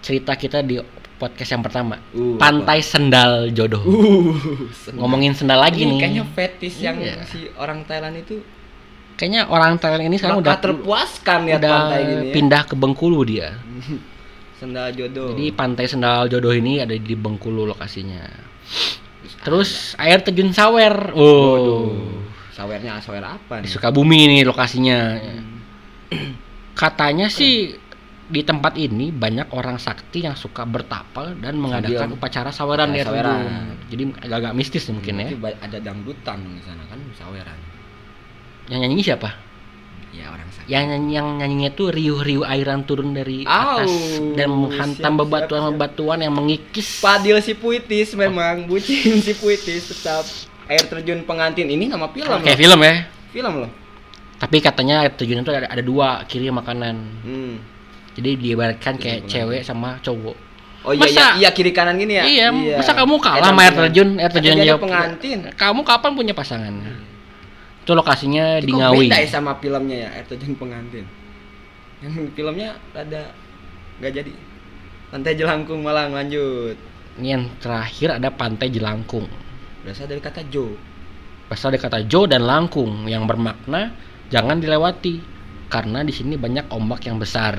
cerita 0.00 0.36
kita 0.36 0.64
di 0.64 0.80
podcast 1.20 1.52
yang 1.52 1.60
pertama. 1.60 2.00
Uh, 2.16 2.40
Pantai 2.40 2.80
Sendal 2.80 3.52
Jodoh. 3.52 3.84
Uh, 3.84 4.32
senang. 4.72 5.04
Ngomongin 5.04 5.36
sendal 5.36 5.60
lagi 5.60 5.84
ini 5.84 5.94
nih. 5.94 6.00
kayaknya 6.00 6.24
fetish 6.32 6.80
yang 6.80 6.96
Iya. 6.96 7.28
si 7.28 7.44
orang 7.60 7.84
Thailand 7.84 8.16
itu 8.16 8.40
Kayaknya 9.20 9.52
orang 9.52 9.76
Thailand 9.76 10.08
ini 10.08 10.16
sekarang 10.16 10.40
udah 10.40 10.56
terpuaskan 10.56 11.44
lihat 11.44 11.60
udah 11.60 11.72
pantai 11.76 12.00
gini 12.08 12.24
ya. 12.24 12.32
pindah 12.32 12.62
ke 12.64 12.72
Bengkulu 12.72 13.20
dia. 13.28 13.52
Sendal 14.60 14.96
jodoh. 14.96 15.36
Jadi 15.36 15.52
pantai 15.52 15.84
Sendal 15.84 16.28
Jodoh 16.32 16.56
ini 16.56 16.80
ada 16.80 16.96
di 16.96 17.14
Bengkulu 17.16 17.68
lokasinya. 17.68 18.24
Terus 19.44 19.92
air 20.00 20.24
terjun 20.24 20.56
Sawer. 20.56 21.12
Oh. 21.12 21.52
Waduh. 21.52 21.88
Sawernya 22.56 23.00
sawer 23.00 23.24
apa 23.24 23.60
Di 23.60 23.68
nih? 23.68 23.70
Sukabumi 23.72 24.20
nih 24.28 24.42
lokasinya. 24.44 25.16
Hmm. 25.16 26.36
Katanya 26.76 27.32
sih 27.32 27.72
di 28.30 28.40
tempat 28.40 28.78
ini 28.78 29.10
banyak 29.10 29.50
orang 29.50 29.76
sakti 29.76 30.22
yang 30.22 30.38
suka 30.38 30.62
bertapal 30.62 31.34
dan 31.36 31.58
mengadakan 31.58 32.14
upacara 32.14 32.54
saweran 32.54 32.94
air 32.94 33.02
Saweran. 33.04 33.74
Jadi 33.90 34.02
agak-agak 34.22 34.54
mistis 34.54 34.86
nih 34.86 34.94
mungkin 34.94 35.14
ya. 35.14 35.26
Berarti 35.26 35.36
ba- 35.36 35.60
ada 35.60 35.78
dangdutan 35.82 36.38
di 36.46 36.62
sana 36.62 36.82
kan 36.86 37.00
saweran. 37.12 37.58
Yang 38.70 38.80
nyanyi 38.86 39.02
siapa? 39.02 39.30
Ya 40.10 40.30
orang 40.30 40.46
sakti. 40.48 40.70
Yang 40.70 40.84
nyanyi 40.86 41.10
yang 41.12 41.28
nyanyinya 41.38 41.70
tuh 41.74 41.88
riuh-riuh 41.90 42.46
airan 42.46 42.82
turun 42.82 43.10
dari 43.10 43.42
Au, 43.42 43.82
atas 43.82 43.90
dan 44.34 44.48
menghantam 44.48 45.12
bebatuan-bebatuan 45.18 46.22
yang 46.22 46.34
mengikis. 46.34 47.02
Padil 47.02 47.42
si 47.42 47.58
puitis 47.58 48.14
memang 48.14 48.66
bucin 48.66 49.18
si 49.18 49.34
puitis 49.34 49.90
tetap 49.90 50.22
air 50.70 50.86
terjun 50.86 51.26
pengantin 51.26 51.66
ini 51.66 51.90
nama 51.90 52.06
film 52.08 52.30
Kayak 52.42 52.46
loh. 52.46 52.62
film 52.62 52.80
ya. 52.80 52.94
Film 53.34 53.54
loh. 53.66 53.70
Tapi 54.38 54.56
katanya 54.58 55.02
air 55.02 55.12
terjun 55.12 55.42
itu 55.42 55.50
ada, 55.50 55.66
ada 55.66 55.82
dua, 55.82 56.22
kiri 56.24 56.46
sama 56.46 56.62
kanan. 56.62 56.96
Hmm. 57.26 57.54
Jadi 58.20 58.30
diibaratkan 58.36 59.00
kayak 59.00 59.24
Terjun 59.24 59.32
cewek 59.32 59.62
sama 59.64 59.96
cowok. 60.04 60.36
Oh 60.80 60.92
iya, 60.92 61.08
iya, 61.08 61.12
Masa- 61.12 61.34
iya 61.40 61.48
kiri 61.52 61.72
kanan 61.72 61.96
gini 61.96 62.20
ya. 62.20 62.24
Iya, 62.24 62.46
masa 62.52 62.92
kamu 62.92 63.16
kalah 63.16 63.48
sama 63.48 63.64
air 63.64 63.72
terjun. 63.72 64.16
Air 64.16 64.28
terjun 64.28 64.60
jawab- 64.60 64.84
pengantin. 64.84 65.38
Kamu 65.56 65.80
kapan 65.84 66.10
punya 66.12 66.32
pasangan? 66.36 66.72
Itu 67.80 67.96
lokasinya 67.96 68.60
di 68.60 68.72
Kok 68.72 68.76
Ngawi. 68.76 69.08
beda 69.08 69.16
ya 69.24 69.28
sama 69.28 69.56
filmnya 69.56 69.96
ya 70.04 70.08
air 70.20 70.24
terjun 70.28 70.52
pengantin. 70.56 71.04
Yang 72.04 72.32
filmnya 72.32 72.76
rada 72.92 73.32
nggak 74.00 74.12
jadi. 74.14 74.32
Pantai 75.10 75.32
Jelangkung 75.34 75.80
Malang 75.80 76.12
lanjut. 76.12 76.76
Ini 77.20 77.28
yang 77.28 77.44
terakhir 77.58 78.16
ada 78.16 78.28
Pantai 78.30 78.68
Jelangkung. 78.68 79.28
Berasal 79.80 80.08
dari 80.08 80.20
kata 80.20 80.44
Jo. 80.48 80.76
Berasal 81.48 81.72
dari 81.72 81.82
kata 81.82 81.98
Jo 82.04 82.24
dan 82.24 82.44
Langkung 82.44 83.04
yang 83.04 83.24
bermakna 83.24 83.92
jangan 84.28 84.60
dilewati 84.60 85.20
karena 85.68 86.00
di 86.00 86.12
sini 86.14 86.40
banyak 86.40 86.70
ombak 86.70 87.04
yang 87.04 87.18
besar 87.18 87.58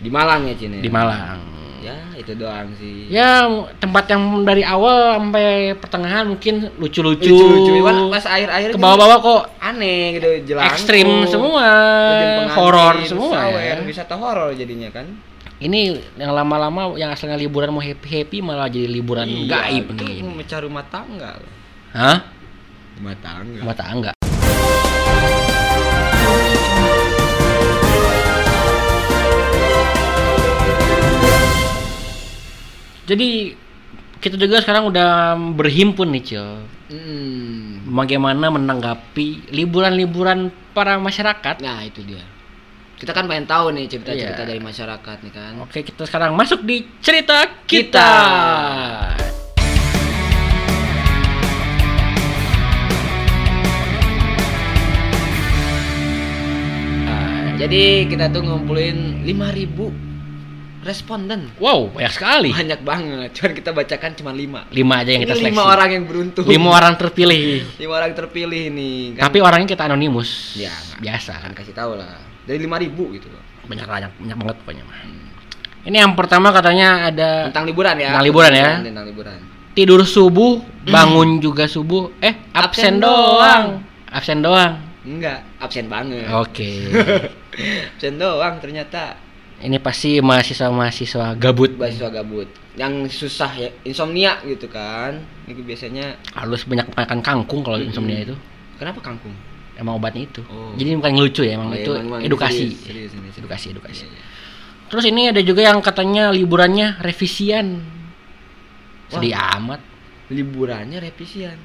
Di 0.00 0.08
Malang 0.08 0.48
ya 0.48 0.54
Cine. 0.56 0.80
di 0.80 0.88
Malang. 0.88 1.38
Ya 1.80 1.96
itu 2.12 2.36
doang 2.36 2.68
sih. 2.76 3.08
Ya 3.08 3.48
tempat 3.80 4.04
yang 4.12 4.44
dari 4.44 4.60
awal 4.60 5.16
sampai 5.16 5.72
pertengahan 5.80 6.28
mungkin 6.28 6.68
lucu-lucu. 6.76 7.24
Lucu-lucu. 7.24 8.12
Pas 8.12 8.24
akhir-akhir 8.28 8.76
Ke 8.76 8.78
bawah-bawah 8.80 9.18
kok 9.24 9.42
aneh 9.64 10.20
gitu 10.20 10.28
jelangkung. 10.52 10.76
ekstrim 10.76 11.08
semua, 11.24 11.68
horor 12.52 13.00
semua. 13.08 13.32
sawer, 13.32 13.80
ya. 13.80 13.80
wisata 13.80 14.12
horor 14.20 14.52
jadinya 14.52 14.92
kan. 14.92 15.08
Ini 15.60 15.96
yang 16.20 16.32
lama-lama 16.36 16.96
yang 17.00 17.12
asalnya 17.12 17.36
liburan 17.40 17.72
mau 17.72 17.84
happy-happy 17.84 18.40
malah 18.44 18.68
jadi 18.68 18.88
liburan 18.88 19.28
gaib 19.48 19.92
itu 19.92 20.04
nih. 20.04 20.20
memecah 20.24 20.60
rumah 20.64 20.84
tangga. 20.88 21.40
Hah? 21.96 22.28
Rumah 23.00 23.16
tangga. 23.24 23.60
Rumah 23.64 23.76
tangga. 23.76 24.12
Jadi 33.10 33.58
kita 34.22 34.38
juga 34.38 34.62
sekarang 34.62 34.86
udah 34.86 35.34
berhimpun 35.58 36.14
nih, 36.14 36.22
Cil. 36.22 36.46
Hmm. 36.94 37.82
Bagaimana 37.90 38.54
menanggapi 38.54 39.50
liburan-liburan 39.50 40.54
para 40.70 40.94
masyarakat? 40.94 41.58
Nah 41.58 41.82
itu 41.82 42.06
dia. 42.06 42.22
Kita 42.94 43.10
kan 43.10 43.26
pengen 43.26 43.50
tahu 43.50 43.74
nih 43.74 43.90
cerita-cerita 43.90 44.46
Iya. 44.46 44.50
dari 44.54 44.60
masyarakat 44.62 45.16
nih 45.26 45.32
kan. 45.34 45.52
Oke, 45.66 45.82
kita 45.82 46.06
sekarang 46.06 46.38
masuk 46.38 46.62
di 46.62 46.86
cerita 47.02 47.50
kita. 47.66 47.66
Kita. 47.66 48.10
Nah, 57.10 57.58
jadi 57.58 58.06
kita 58.06 58.30
tuh 58.30 58.46
ngumpulin 58.46 59.26
5000 59.26 60.09
responden. 60.80 61.52
Wow, 61.60 61.92
banyak 61.92 62.12
sekali. 62.12 62.50
Banyak 62.50 62.80
banget. 62.80 63.28
Cuman 63.36 63.52
kita 63.52 63.70
bacakan 63.70 64.10
cuma 64.16 64.32
5. 64.32 64.72
Lima 64.72 64.94
aja 65.00 65.10
yang 65.12 65.22
kita 65.22 65.34
Ini 65.36 65.40
seleksi. 65.44 65.52
lima 65.52 65.64
orang 65.68 65.88
yang 65.92 66.04
beruntung. 66.08 66.44
Lima 66.48 66.68
orang 66.72 66.94
terpilih. 66.96 67.44
Lima 67.76 67.94
orang 68.00 68.12
terpilih 68.16 68.62
nih. 68.72 68.96
Kan, 69.16 69.22
Tapi 69.28 69.38
orangnya 69.40 69.68
kita 69.68 69.84
anonimus. 69.86 70.56
Ya, 70.56 70.72
biasa 70.98 71.36
kan 71.36 71.52
kasih 71.52 71.76
tahu 71.76 72.00
lah. 72.00 72.16
Dari 72.44 72.58
5000 72.58 73.16
gitu 73.16 73.28
loh. 73.28 73.42
Banyak 73.68 73.86
banyak 73.86 74.10
banyak 74.18 74.36
banget 74.40 74.56
pokoknya 74.64 74.84
mah. 74.84 74.98
Ini 75.80 75.96
yang 75.96 76.12
pertama 76.12 76.52
katanya 76.52 77.08
ada 77.08 77.48
Tentang 77.48 77.64
liburan 77.64 77.96
ya. 77.96 78.08
Tentang 78.12 78.26
liburan 78.26 78.52
ya. 78.52 78.70
Tentang 78.84 79.06
liburan. 79.08 79.38
tidur 79.70 80.02
subuh, 80.02 80.60
bangun 80.84 81.38
juga 81.38 81.64
subuh. 81.64 82.10
Eh, 82.20 82.34
absen, 82.52 82.98
Absen 82.98 83.00
doang. 83.00 83.24
doang. 83.38 83.64
Absen 84.10 84.38
doang. 84.42 84.72
Enggak, 85.06 85.40
absen 85.56 85.86
banget. 85.88 86.26
Oke. 86.36 86.90
absen 87.96 88.18
doang 88.18 88.60
ternyata. 88.60 89.16
Ini 89.60 89.76
pasti 89.76 90.24
mahasiswa-mahasiswa 90.24 91.36
gabut. 91.36 91.76
Mahasiswa 91.76 92.08
gabut. 92.08 92.48
Yang 92.80 93.12
susah 93.12 93.52
ya, 93.60 93.68
insomnia 93.84 94.40
gitu 94.42 94.72
kan. 94.72 95.20
Ini 95.44 95.60
biasanya 95.60 96.16
Harus 96.32 96.64
banyak 96.64 96.88
makan 96.96 97.20
kangkung 97.20 97.60
kalau 97.60 97.76
insomnia 97.76 98.24
itu. 98.24 98.36
kenapa 98.80 99.04
kangkung? 99.04 99.36
Emang 99.76 100.00
obatnya 100.00 100.24
itu. 100.24 100.40
Oh. 100.48 100.72
Jadi 100.76 100.96
bukan 100.96 101.12
ngelucu 101.12 101.42
ya, 101.44 101.60
emang 101.60 101.72
Oh, 101.72 101.76
itu 101.76 101.92
emang- 101.92 102.24
edukasi. 102.24 102.72
serius, 102.72 102.80
serius 102.84 103.10
serius. 103.12 103.34
Edukasi, 103.36 103.66
edukasi. 103.72 104.04
Iya, 104.08 104.12
iya. 104.12 104.22
Terus 104.88 105.04
ini 105.06 105.22
ada 105.28 105.40
juga 105.44 105.60
yang 105.68 105.78
katanya 105.84 106.32
liburannya 106.32 106.96
revisian. 107.00 107.84
Sedih 109.12 109.36
amat. 109.36 109.80
Liburannya 110.32 110.98
revisian. 111.00 111.56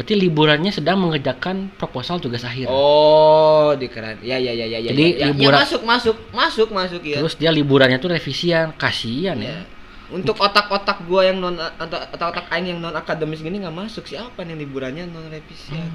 Berarti 0.00 0.16
liburannya 0.16 0.72
sedang 0.72 0.96
mengerjakan 0.96 1.76
proposal 1.76 2.16
tugas 2.24 2.40
akhir. 2.40 2.72
Oh, 2.72 3.76
dikeren. 3.76 4.16
Ya 4.24 4.40
ya 4.40 4.48
ya 4.48 4.64
ya 4.64 4.80
ya. 4.80 4.88
Jadi 4.96 5.04
ya, 5.12 5.20
ya, 5.20 5.26
liburan- 5.28 5.60
ya, 5.60 5.64
masuk 5.68 5.82
masuk 5.84 6.16
masuk 6.32 6.68
masuk 6.72 7.02
ya. 7.04 7.20
Terus 7.20 7.36
dia 7.36 7.52
liburannya 7.52 8.00
tuh 8.00 8.08
revisian, 8.08 8.72
kasihan 8.80 9.36
ya. 9.36 9.60
Ya. 9.60 9.68
Untuk 10.08 10.40
otak-otak 10.40 11.04
gua 11.04 11.28
yang 11.28 11.36
non 11.36 11.52
atau 11.60 12.00
otak-otak 12.00 12.48
aing 12.48 12.72
yang 12.72 12.80
non 12.80 12.96
akademis 12.96 13.44
gini 13.44 13.60
nggak 13.60 13.76
masuk 13.76 14.08
siapa 14.08 14.40
nih 14.40 14.56
liburannya 14.64 15.04
non 15.04 15.28
revisian. 15.28 15.92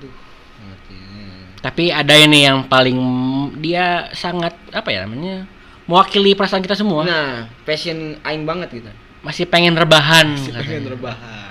Duh, 0.00 0.08
ngerti. 0.64 0.96
Tapi 1.60 1.92
ada 1.92 2.16
ini 2.16 2.48
yang 2.48 2.64
paling 2.64 2.96
dia 3.60 4.08
sangat 4.16 4.56
apa 4.72 4.88
ya 4.88 5.04
namanya? 5.04 5.44
mewakili 5.84 6.32
perasaan 6.32 6.60
kita 6.64 6.76
semua. 6.76 7.04
Nah, 7.04 7.48
passion 7.64 8.16
aing 8.24 8.44
banget 8.44 8.68
gitu. 8.72 8.88
Masih 9.20 9.44
pengen 9.48 9.72
rebahan. 9.76 10.36
Si 10.36 10.48
pengen 10.52 10.84
rebahan. 10.84 11.47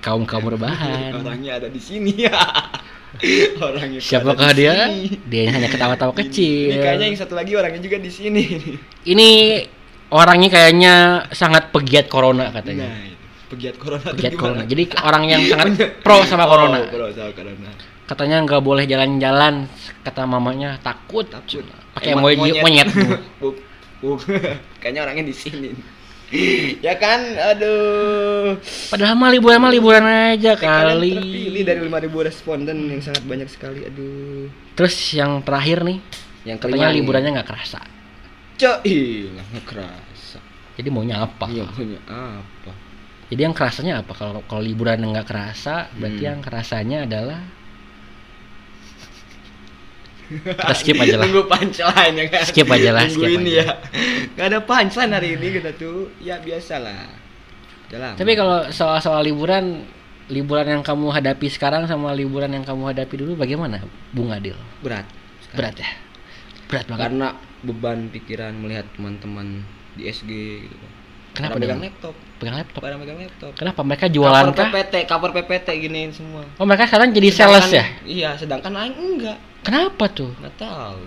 Kaum 0.00 0.24
kaum 0.24 0.48
rebahan. 0.48 1.12
Orangnya 1.14 1.60
ada 1.60 1.68
di 1.68 1.76
sini 1.76 2.24
ya. 2.24 2.32
Orangnya 3.60 4.00
Siapakah 4.00 4.50
dia? 4.56 4.88
Dia 5.28 5.42
hanya 5.52 5.68
ketawa-tawa 5.68 6.16
kecil. 6.24 6.72
Ini 6.72 6.80
kayaknya 6.80 7.06
yang 7.12 7.18
satu 7.18 7.34
lagi 7.36 7.52
orangnya 7.52 7.80
juga 7.80 8.00
di 8.00 8.08
sini. 8.08 8.44
Ini 9.12 9.28
orangnya 10.08 10.48
kayaknya 10.48 10.94
sangat 11.30 11.68
pegiat 11.68 12.08
corona 12.08 12.48
katanya. 12.48 12.88
Nah, 12.88 13.04
itu. 13.04 13.16
pegiat 13.50 13.76
corona 13.76 14.08
pegiat 14.14 14.32
gimana? 14.32 14.40
corona. 14.40 14.62
Jadi 14.64 14.82
orang 15.02 15.22
yang 15.26 15.40
sangat 15.44 15.68
pro 16.00 16.16
sama 16.24 16.44
Oh, 16.46 16.50
corona. 16.54 16.78
pro 16.88 17.06
sama 17.12 17.32
corona. 17.34 17.70
Katanya 18.06 18.36
nggak 18.42 18.62
boleh 18.62 18.84
jalan-jalan. 18.88 19.54
Kata 20.00 20.22
mamanya 20.24 20.80
takut. 20.80 21.28
Takut. 21.28 21.62
Pakai 21.92 22.14
Emang 22.16 22.24
monyet. 22.30 22.62
monyet. 22.64 22.88
Buk. 23.36 23.58
Kayaknya 24.80 25.00
orangnya 25.04 25.24
di 25.28 25.34
sini. 25.36 25.70
ya 26.86 26.94
kan? 26.94 27.20
Aduh. 27.50 28.56
Padahal 28.88 29.14
mah 29.14 29.30
liburan 29.30 29.58
mah 29.58 29.68
liburan 29.68 30.04
aja 30.30 30.54
kali. 30.54 31.16
terpilih 31.16 31.62
dari 31.62 31.80
5000 31.82 32.06
responden 32.24 32.78
yang 32.86 33.02
sangat 33.02 33.22
banyak 33.24 33.48
sekali. 33.48 33.82
Aduh. 33.84 34.46
Terus 34.72 34.94
yang 35.10 35.42
terakhir 35.42 35.82
nih, 35.82 35.98
Yang 36.44 36.58
katanya 36.62 36.88
nih. 36.88 36.96
liburannya 37.02 37.30
nggak 37.34 37.48
kerasa. 37.48 37.80
Cok, 38.56 38.78
iya, 38.84 39.40
nggak 39.50 39.64
kerasa. 39.66 40.38
Jadi 40.76 40.88
maunya 40.88 41.16
apa? 41.20 41.44
Iya, 41.48 41.64
punya 41.66 42.00
apa? 42.06 42.72
Jadi 43.26 43.40
yang 43.40 43.54
kerasanya 43.54 43.92
apa? 44.00 44.12
Kalau 44.12 44.42
kalau 44.44 44.62
liburan 44.62 44.98
nggak 45.00 45.26
kerasa, 45.26 45.86
berarti 45.94 46.22
Hmm. 46.22 46.28
yang 46.30 46.40
kerasanya 46.40 46.98
adalah 47.06 47.40
kita 50.30 50.74
skip 50.74 50.96
aja 50.96 51.14
lah. 51.18 51.24
Tunggu 51.26 51.42
punchline 51.44 52.14
ya 52.16 52.26
kan. 52.30 52.42
Skip 52.46 52.68
aja 52.68 52.90
lah, 52.90 53.04
skip 53.04 53.18
Tungguin 53.18 53.42
aja. 53.44 53.52
ya. 53.52 53.66
Gak 54.38 54.46
ada 54.46 54.58
punchline 54.62 55.12
hari 55.12 55.28
ini 55.34 55.46
kita 55.58 55.70
tuh. 55.74 56.14
Ya 56.18 56.38
biasalah. 56.38 57.10
Jalan. 57.90 58.14
Tapi 58.14 58.32
kalau 58.32 58.70
soal-soal 58.70 59.20
liburan, 59.20 59.82
liburan 60.30 60.66
yang 60.68 60.82
kamu 60.82 61.10
hadapi 61.10 61.50
sekarang 61.50 61.84
sama 61.84 62.14
liburan 62.14 62.48
yang 62.48 62.62
kamu 62.62 62.94
hadapi 62.94 63.14
dulu 63.18 63.34
bagaimana, 63.34 63.82
Bung 64.10 64.30
Adil? 64.30 64.54
berat. 64.78 65.02
Berat 65.50 65.74
ya? 65.74 65.90
Berat 66.70 66.86
banget. 66.86 67.02
Karena 67.02 67.28
beban 67.60 68.06
pikiran 68.08 68.54
melihat 68.54 68.86
teman-teman 68.94 69.66
di 69.92 70.06
SG 70.06 70.30
gitu. 70.64 70.86
Kenapa 71.30 71.58
Pada 71.58 71.62
dengan- 71.64 71.82
laptop? 71.84 72.14
Pegang 72.38 72.56
laptop. 72.56 72.80
Pada 72.80 72.94
megang 72.94 73.18
laptop. 73.18 73.52
Kenapa 73.54 73.80
mereka 73.82 74.06
jualan 74.06 74.44
cover? 74.48 74.66
PPT, 74.66 74.94
cover 75.04 75.30
PPT 75.32 75.68
giniin 75.80 76.10
semua. 76.10 76.42
Oh 76.56 76.64
mereka 76.64 76.86
sekarang 76.86 77.10
jadi 77.10 77.28
sales 77.28 77.66
Sedangkan- 77.66 77.74
ya? 77.74 77.84
Iya, 78.06 78.30
sedangkan 78.34 78.72
aing 78.76 78.96
enggak. 78.96 79.38
Kenapa 79.60 80.08
tuh? 80.08 80.32
Nggak 80.38 80.56
tahu. 80.56 81.02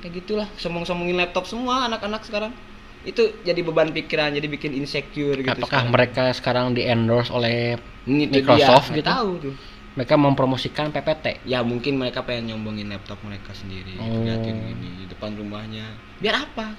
Ya 0.00 0.08
gitulah, 0.08 0.48
sombong-sombongin 0.56 1.16
laptop 1.16 1.44
semua 1.44 1.84
anak-anak 1.84 2.24
sekarang. 2.24 2.52
Itu 3.00 3.32
jadi 3.42 3.60
beban 3.60 3.92
pikiran, 3.92 4.32
jadi 4.32 4.44
bikin 4.44 4.72
insecure 4.72 5.36
gitu. 5.36 5.48
Apakah 5.50 5.68
sekarang. 5.84 5.92
mereka 5.92 6.22
sekarang 6.32 6.66
di 6.72 6.84
endorse 6.84 7.28
oleh 7.30 7.76
Ini 8.04 8.28
tuh 8.28 8.40
Microsoft 8.40 8.88
dia, 8.90 8.96
gitu? 9.00 9.08
Tahu 9.08 9.30
tuh. 9.40 9.54
mereka 9.90 10.14
mempromosikan 10.14 10.88
PPT? 10.88 11.44
Ya 11.44 11.60
mungkin 11.60 11.98
mereka 11.98 12.22
pengen 12.22 12.54
nyombongin 12.54 12.88
laptop 12.88 13.20
mereka 13.20 13.50
sendiri, 13.52 13.98
Oh. 13.98 14.22
liatin 14.22 14.56
gini 14.62 14.88
di 14.96 15.04
depan 15.06 15.34
rumahnya. 15.34 15.84
Biar 16.16 16.40
apa? 16.40 16.72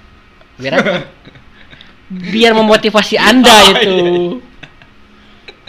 Biar 0.56 0.74
apa? 0.80 0.96
Biar 2.34 2.52
memotivasi 2.52 3.14
Anda 3.16 3.52
Oh, 3.52 3.66
itu. 3.70 3.96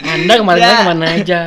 Anda 0.00 0.32
kemarin 0.36 0.60
Ya. 0.60 0.74
ke 0.74 0.82
mana 0.84 1.06
aja? 1.06 1.40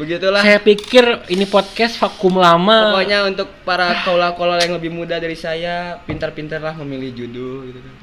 Begitulah. 0.00 0.40
Saya 0.40 0.56
pikir 0.64 1.04
ini 1.28 1.44
podcast 1.44 2.00
vakum 2.00 2.40
lama. 2.40 2.96
Pokoknya 2.96 3.28
untuk 3.28 3.52
para 3.68 4.00
kaula-kaula 4.00 4.56
yang 4.64 4.80
lebih 4.80 4.88
muda 4.88 5.20
dari 5.20 5.36
saya, 5.36 6.00
pintar-pintarlah 6.08 6.72
memilih 6.80 7.12
judul 7.12 7.68
gitu 7.68 7.80
kan. 7.84 7.94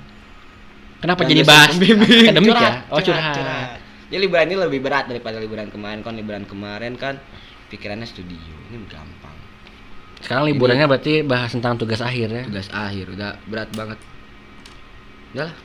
Kenapa 1.01 1.25
Jangan 1.25 1.33
jadi 1.33 1.41
bahas 1.41 1.73
akademik 1.73 2.53
ya? 2.53 2.71
Curhat, 2.85 2.93
Oh 2.93 3.01
curhat. 3.01 3.77
Jadi 4.07 4.19
liburan 4.21 4.45
ini 4.45 4.55
lebih 4.61 4.79
berat 4.85 5.09
daripada 5.09 5.41
liburan 5.41 5.73
kemarin. 5.73 6.05
Kan 6.05 6.13
liburan 6.13 6.45
kemarin 6.45 6.93
kan 7.01 7.17
pikirannya 7.73 8.05
studio. 8.05 8.53
Ini 8.69 8.77
gampang. 8.85 9.37
Sekarang 10.21 10.45
liburannya 10.45 10.85
berarti 10.85 11.25
bahas 11.25 11.49
tentang 11.49 11.81
tugas 11.81 12.01
akhir 12.05 12.29
ya. 12.29 12.43
Tugas 12.45 12.69
akhir 12.69 13.09
udah 13.17 13.41
berat 13.49 13.69
banget. 13.73 13.97
Udah 15.33 15.49
lah. 15.49 15.55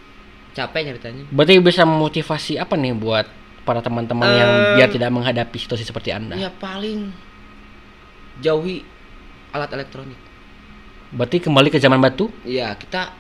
Capek 0.53 0.97
ceritanya. 0.97 1.25
Berarti 1.29 1.61
bisa 1.61 1.85
memotivasi 1.85 2.61
apa 2.61 2.77
nih 2.77 2.93
buat 2.93 3.25
para 3.63 3.81
teman-teman 3.81 4.29
yang 4.29 4.51
Eh, 4.51 4.75
biar 4.77 4.89
tidak 4.91 5.11
menghadapi 5.11 5.57
situasi 5.57 5.83
seperti 5.83 6.11
Anda? 6.11 6.35
Ya 6.35 6.51
paling 6.51 7.11
jauhi 8.39 8.83
alat 9.51 9.71
elektronik. 9.73 10.19
Berarti 11.13 11.39
kembali 11.39 11.69
ke 11.69 11.77
zaman 11.77 12.01
batu? 12.01 12.33
Iya, 12.43 12.73
kita 12.75 13.13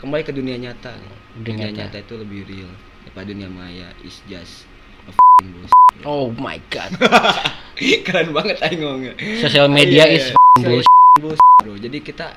kembali 0.00 0.22
ke 0.24 0.32
dunia 0.32 0.56
nyata. 0.56 0.96
Dunia 1.36 1.68
Dunia, 1.68 1.68
nyata. 1.70 1.92
nyata. 1.92 1.98
itu 2.00 2.14
lebih 2.16 2.40
real 2.48 2.72
daripada 3.02 3.26
dunia 3.28 3.48
maya 3.48 3.88
is 4.00 4.22
just 4.24 4.64
a 5.04 5.12
f***ing 5.12 5.52
bullshit. 5.52 6.04
Oh 6.08 6.32
my 6.32 6.56
god. 6.72 6.88
Keren 8.06 8.32
banget 8.32 8.56
aing 8.64 8.80
ngomongnya. 8.80 9.14
Sosial 9.44 9.68
media 9.68 10.08
Iya, 10.08 10.16
is 10.16 10.24
iya. 10.32 10.80
Bullshit, 11.20 11.52
Bro. 11.60 11.76
Jadi 11.76 11.98
kita 12.00 12.32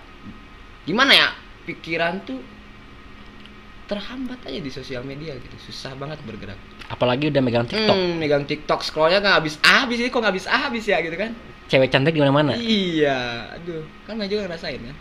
gimana 0.84 1.12
ya? 1.16 1.28
Pikiran 1.64 2.22
tuh 2.22 2.38
terhambat 3.86 4.42
aja 4.46 4.60
di 4.60 4.72
sosial 4.74 5.06
media 5.06 5.34
gitu. 5.38 5.56
Susah 5.70 5.94
banget 5.94 6.18
bergerak. 6.26 6.58
Apalagi 6.90 7.30
udah 7.30 7.42
megang 7.42 7.66
TikTok. 7.70 7.94
Hmm, 7.94 8.18
megang 8.18 8.44
TikTok 8.46 8.82
scrollnya 8.82 9.22
nggak 9.22 9.36
habis 9.42 9.56
habis 9.62 9.98
ini 10.02 10.10
kok 10.10 10.20
nggak 10.22 10.34
habis 10.34 10.46
habis 10.50 10.84
ya 10.86 10.98
gitu 11.02 11.14
kan? 11.18 11.32
Cewek 11.66 11.90
cantik 11.90 12.14
di 12.14 12.22
mana-mana. 12.22 12.54
Iya, 12.58 13.50
aduh, 13.58 13.82
kan 14.06 14.14
Maju 14.18 14.30
juga 14.30 14.46
ngerasain 14.46 14.82
kan? 14.82 14.98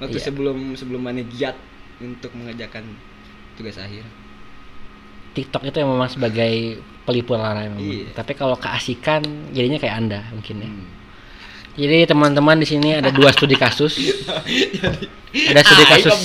Waktu 0.00 0.16
Iya. 0.20 0.24
sebelum 0.28 0.56
sebelum 0.76 1.00
mana 1.04 1.20
giat 1.24 1.56
untuk 2.00 2.32
mengerjakan 2.36 2.84
tugas 3.56 3.76
akhir. 3.80 4.04
TikTok 5.36 5.68
itu 5.68 5.76
memang 5.84 6.08
sebagai 6.08 6.80
pelipur 7.04 7.36
lara 7.36 7.68
memang. 7.68 7.80
Iya. 7.80 8.16
Tapi 8.16 8.32
kalau 8.32 8.56
keasikan 8.56 9.52
jadinya 9.52 9.76
kayak 9.76 9.96
Anda 9.96 10.20
mungkin 10.32 10.56
ya. 10.60 10.68
Hmm. 10.68 10.95
Jadi 11.76 12.08
teman-teman 12.08 12.56
di 12.56 12.64
sini 12.64 12.96
ada 12.96 13.12
dua 13.12 13.28
studi 13.36 13.52
kasus. 13.54 14.00
ada 15.36 15.60
studi 15.60 15.84
Ah, 15.84 15.88
kasus 15.92 16.16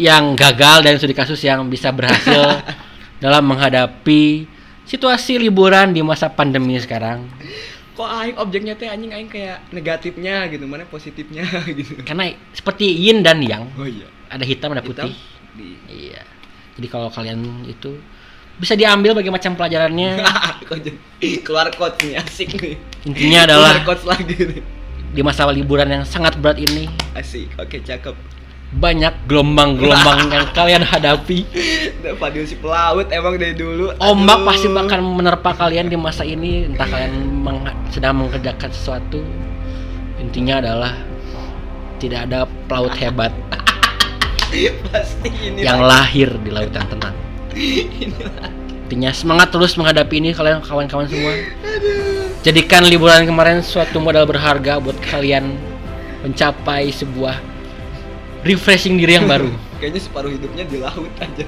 yang 0.00 0.32
gagal 0.32 0.80
dan 0.80 0.96
studi 0.96 1.12
kasus 1.12 1.40
yang 1.44 1.68
bisa 1.68 1.92
berhasil 1.92 2.40
dalam 3.24 3.44
menghadapi 3.44 4.48
situasi 4.88 5.36
liburan 5.36 5.92
di 5.92 6.00
masa 6.00 6.32
pandemi 6.32 6.80
sekarang. 6.80 7.28
Kok 7.92 8.08
aing 8.08 8.36
objeknya 8.40 8.72
teh 8.72 8.88
anjing 8.88 9.12
aing 9.12 9.28
kayak 9.28 9.68
negatifnya 9.68 10.48
gitu, 10.48 10.64
mana 10.64 10.88
positifnya 10.88 11.44
gitu. 11.78 12.00
Karena 12.02 12.32
seperti 12.56 12.88
yin 12.88 13.20
dan 13.20 13.44
yang, 13.44 13.68
Oh 13.76 13.84
iya. 13.84 14.08
ada 14.32 14.42
hitam 14.48 14.72
ada 14.72 14.80
putih. 14.80 15.12
Di 15.52 15.76
Iya. 15.92 16.24
Jadi 16.80 16.86
kalau 16.88 17.12
kalian 17.12 17.68
itu 17.68 18.00
bisa 18.56 18.74
diambil 18.74 19.12
bagi 19.12 19.28
macam 19.28 19.54
pelajarannya. 19.54 20.20
Keluar 21.46 21.68
quotes 21.70 22.00
nih 22.02 22.18
asik 22.18 22.50
nih. 22.56 22.74
Intinya 23.04 23.40
adalah 23.46 23.70
keluar 23.76 23.86
quotes 23.88 24.04
lagi 24.04 24.34
nih. 24.36 24.62
di 25.12 25.20
masa 25.20 25.44
liburan 25.48 25.84
yang 25.86 26.04
sangat 26.08 26.40
berat 26.40 26.56
ini 26.56 26.88
Asik. 27.12 27.52
Oke, 27.60 27.84
cakep. 27.84 28.16
banyak 28.72 29.12
gelombang-gelombang 29.28 30.28
yang 30.32 30.48
kalian 30.56 30.80
hadapi. 30.80 31.44
Fadil 32.16 32.48
si 32.48 32.56
pelaut 32.56 33.04
emang 33.12 33.36
dari 33.36 33.52
dulu. 33.52 33.92
Ombak 34.00 34.38
Aduh. 34.40 34.46
pasti 34.48 34.68
akan 34.72 35.00
menerpa 35.12 35.52
kalian 35.52 35.92
di 35.92 35.96
masa 36.00 36.24
ini 36.24 36.64
entah 36.64 36.88
kalian 36.88 37.12
meng- 37.44 37.68
sedang 37.92 38.16
mengerjakan 38.24 38.72
sesuatu. 38.72 39.20
Intinya 40.16 40.64
adalah 40.64 40.96
tidak 42.00 42.24
ada 42.24 42.48
pelaut 42.66 42.96
hebat 42.96 43.30
pasti 44.88 45.28
ini 45.28 45.60
yang 45.60 45.84
lahir 45.84 46.32
di 46.40 46.48
laut 46.48 46.72
yang 46.72 46.88
tenang. 46.88 47.12
Intinya 47.54 49.10
semangat 49.16 49.48
terus 49.52 49.72
menghadapi 49.76 50.20
ini 50.20 50.30
kalian 50.36 50.60
kawan-kawan 50.60 51.08
semua. 51.08 51.32
Jadikan 52.42 52.84
liburan 52.84 53.24
kemarin 53.24 53.62
suatu 53.62 54.02
modal 54.02 54.26
berharga 54.26 54.82
buat 54.82 54.98
kalian 55.08 55.56
mencapai 56.26 56.90
sebuah 56.90 57.38
refreshing 58.42 58.98
diri 58.98 59.16
yang 59.16 59.30
baru. 59.30 59.48
Kayaknya 59.80 60.00
separuh 60.02 60.30
hidupnya 60.30 60.64
di 60.66 60.78
laut 60.78 61.10
aja. 61.18 61.46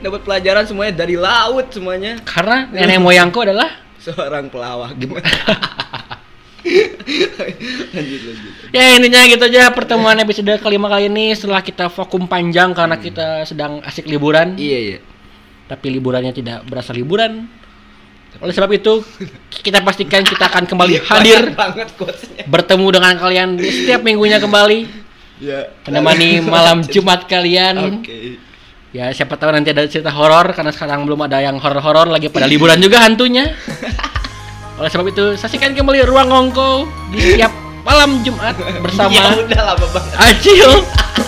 Dapat 0.00 0.20
pelajaran 0.24 0.64
semuanya 0.64 0.94
dari 0.96 1.16
laut 1.16 1.66
semuanya. 1.70 2.20
Karena 2.24 2.68
nenek 2.72 3.00
moyangku 3.00 3.40
adalah 3.44 3.88
Seorang 3.98 4.46
pelawak. 4.48 4.94
lanjut 6.64 8.20
lanjut. 8.26 8.52
Ya 8.74 8.96
intinya 8.96 9.20
gitu 9.24 9.44
aja 9.44 9.70
pertemuan 9.70 10.18
episode 10.18 10.50
kelima 10.58 10.88
kali 10.88 11.06
ini 11.06 11.32
setelah 11.32 11.62
kita 11.62 11.86
vakum 11.88 12.26
panjang 12.26 12.74
karena 12.74 12.96
kita 12.96 13.44
sedang 13.44 13.80
asik 13.82 14.04
liburan 14.04 14.58
Iya 14.58 14.78
iya. 14.78 14.98
tapi 15.68 15.92
liburannya 15.92 16.32
tidak 16.32 16.64
berasa 16.64 16.90
liburan 16.90 17.44
oleh 18.38 18.52
sebab 18.52 18.70
itu 18.70 19.02
kita 19.50 19.82
pastikan 19.82 20.22
kita 20.22 20.46
akan 20.46 20.64
kembali 20.64 20.94
hadir 21.10 21.52
banget 21.52 21.88
bertemu 22.44 22.86
dengan 22.92 23.14
kalian 23.16 23.48
di 23.56 23.68
setiap 23.68 24.02
minggunya 24.02 24.38
kembali 24.38 25.06
Ya. 25.38 25.70
menemani 25.86 26.42
malam 26.42 26.82
Jumat 26.92 27.30
kalian 27.30 28.02
Oke. 28.02 28.42
ya 28.90 29.06
siapa 29.14 29.38
tahu 29.38 29.54
nanti 29.54 29.70
ada 29.70 29.86
cerita 29.86 30.10
horor 30.10 30.50
karena 30.50 30.74
sekarang 30.74 31.06
belum 31.06 31.30
ada 31.30 31.38
yang 31.38 31.62
horor-horor 31.62 32.10
lagi 32.10 32.26
pada 32.26 32.42
liburan 32.50 32.74
juga 32.82 33.06
hantunya 33.06 33.54
oleh 34.78 34.90
sebab 34.90 35.06
itu 35.10 35.24
saksikan 35.34 35.74
kembali 35.74 36.06
ruang 36.06 36.30
ngongko 36.30 36.86
di 37.10 37.18
setiap 37.18 37.50
malam 37.82 38.22
Jumat 38.22 38.54
Ya 38.62 38.78
bersama 38.78 39.34
udah 39.34 39.62
lama 39.74 39.86
banget. 39.90 40.12
Acil 40.16 40.70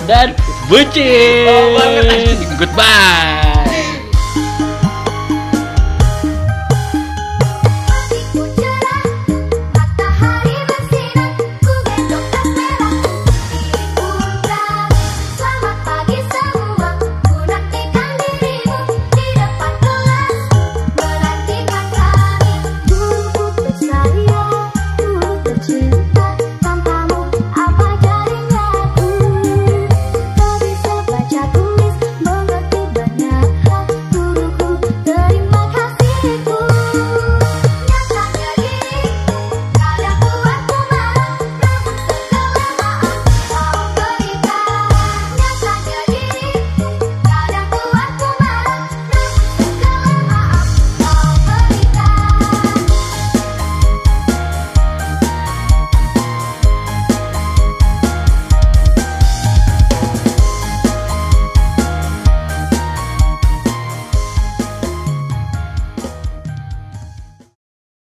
dan 0.07 0.27
Bucin. 0.71 1.51
Oh, 1.51 1.75
banget. 1.75 2.39
Goodbye. 2.55 3.50